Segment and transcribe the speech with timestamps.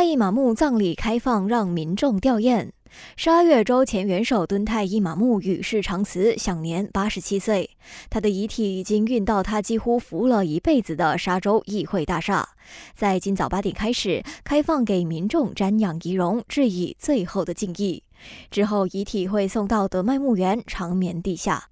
[0.00, 2.70] 泰伊马木葬礼开放，让民众吊唁。
[3.18, 7.68] 十二月，州前元首敦泰伊马木与世长辞，享年八十七岁。
[8.08, 12.48] 他的遗体已经运到他几乎服务了一辈子的沙州议会大厦，
[12.94, 18.02] 在今早八点开始开放给民众瞻仰遗容，致以最后的敬意。
[18.50, 21.64] 之后，遗体会送到德迈墓园长眠地下。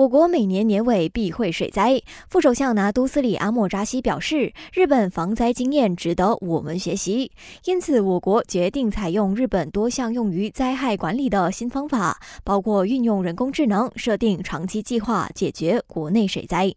[0.00, 7.30] 我国每年年尾必会水灾，副首相拿督斯里阿莫扎西表示，日本防灾经验值得我们学习，
[7.66, 16.74] 因此我国决定采用日本多项用于灾害管理的新方法，包括运用人工智能设定长期计划，解决国内水灾，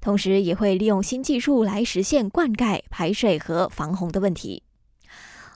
[0.00, 4.64] 同时也会利用新技术来实现灌溉、排水和防洪的问题。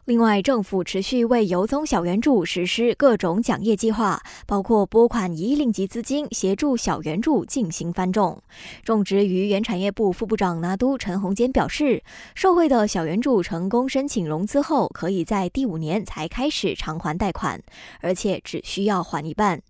[0.08, 8.42] 另外，政府持续为游宗小园主实施各种奖业计划，包括拨款一亿令吉资金协助小园主进行翻种。
[8.82, 12.02] 种植与原产业部副部长拿督陈宏坚表示，
[12.34, 17.62] 受惠的小园主成功申请融资后，可以在第五年才开始偿还贷款，
[18.00, 19.60] 而且只需要还一半。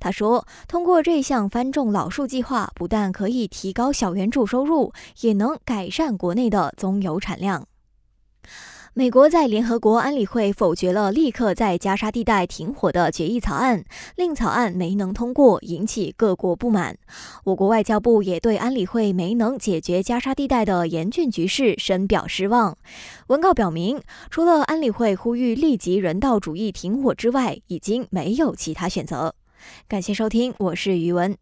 [0.00, 7.66] 他说，通过这项翻种老树计划，不但可以提高小园主收入，也能改善国内的棕油产量。
[8.94, 13.82] 美国在联合国安理会否决了立刻在加沙地带停火的决议草案，
[14.16, 16.98] 令草案没能通过，引起各国不满。
[17.44, 22.76] 我国外交部也对安理会没能解决加沙地带的严峻局势深表失望。
[23.28, 23.98] 文告表明，
[24.28, 29.34] 除了安理会呼吁立即人道主义停火之外，已经没有其他选择。
[29.88, 31.34] 感谢收听，我是余文。